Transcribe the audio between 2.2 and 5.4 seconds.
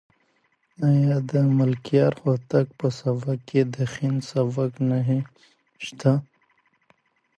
هوتک په سبک کې د هندي سبک نښې